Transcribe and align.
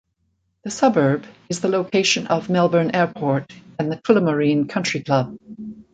The 0.63 0.71
suburb 0.71 1.27
is 1.47 1.61
the 1.61 1.67
location 1.67 2.25
of 2.25 2.49
Melbourne 2.49 2.89
Airport 2.95 3.53
and 3.77 3.91
the 3.91 3.97
Tullamarine 3.97 4.67
Country 4.67 5.03
Club. 5.03 5.37